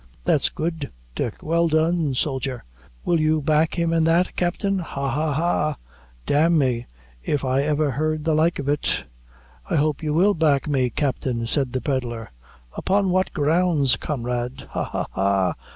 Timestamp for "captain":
4.35-4.79, 10.89-11.45